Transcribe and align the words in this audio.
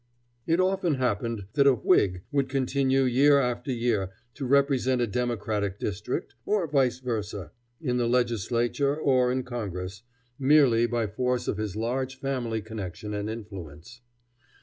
It 0.47 0.59
often 0.59 0.95
happened 0.95 1.45
that 1.53 1.67
a 1.67 1.75
Whig 1.75 2.23
would 2.31 2.49
continue 2.49 3.03
year 3.03 3.39
after 3.39 3.71
year 3.71 4.09
to 4.33 4.47
represent 4.47 4.99
a 4.99 5.05
Democratic 5.05 5.77
district, 5.77 6.33
or 6.43 6.65
vice 6.67 6.97
versa, 6.97 7.51
in 7.79 7.97
the 7.97 8.07
Legislature 8.07 8.95
or 8.95 9.31
in 9.31 9.43
Congress, 9.43 10.01
merely 10.39 10.87
by 10.87 11.05
force 11.05 11.47
of 11.47 11.57
his 11.57 11.75
large 11.75 12.19
family 12.19 12.63
connection 12.63 13.13
and 13.13 13.29
influence. 13.29 14.01